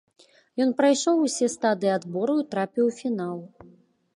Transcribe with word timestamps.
Ён 0.63 0.71
прайшоў 0.79 1.21
усе 1.27 1.49
стадыі 1.55 1.91
адбору 1.99 2.39
і 2.45 2.47
трапіў 2.57 2.83
у 2.91 2.95
фінал. 3.03 3.37